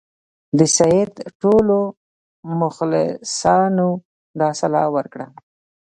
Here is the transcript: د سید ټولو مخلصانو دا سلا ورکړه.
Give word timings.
د 0.57 0.59
سید 0.77 1.13
ټولو 1.41 1.77
مخلصانو 2.61 3.89
دا 4.39 4.49
سلا 4.59 4.83
ورکړه. 4.95 5.27